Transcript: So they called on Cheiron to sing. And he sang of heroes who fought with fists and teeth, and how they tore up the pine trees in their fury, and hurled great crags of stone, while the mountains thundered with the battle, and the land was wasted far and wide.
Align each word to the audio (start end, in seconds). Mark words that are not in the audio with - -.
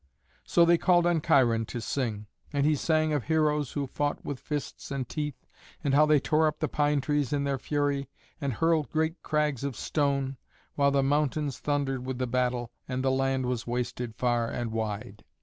So 0.43 0.65
they 0.65 0.79
called 0.79 1.05
on 1.05 1.21
Cheiron 1.21 1.67
to 1.67 1.79
sing. 1.79 2.25
And 2.51 2.65
he 2.65 2.73
sang 2.75 3.13
of 3.13 3.25
heroes 3.25 3.73
who 3.73 3.85
fought 3.85 4.25
with 4.25 4.39
fists 4.39 4.89
and 4.89 5.07
teeth, 5.07 5.45
and 5.83 5.93
how 5.93 6.07
they 6.07 6.19
tore 6.19 6.47
up 6.47 6.57
the 6.57 6.67
pine 6.67 7.01
trees 7.01 7.31
in 7.31 7.43
their 7.43 7.59
fury, 7.59 8.09
and 8.41 8.53
hurled 8.53 8.89
great 8.89 9.21
crags 9.21 9.63
of 9.63 9.75
stone, 9.75 10.37
while 10.73 10.89
the 10.89 11.03
mountains 11.03 11.59
thundered 11.59 12.03
with 12.03 12.17
the 12.17 12.25
battle, 12.25 12.71
and 12.87 13.03
the 13.03 13.11
land 13.11 13.45
was 13.45 13.67
wasted 13.67 14.15
far 14.15 14.49
and 14.49 14.71
wide. 14.71 15.23